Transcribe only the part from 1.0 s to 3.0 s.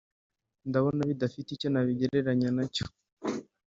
bidafite icyo nabigereranya nacyo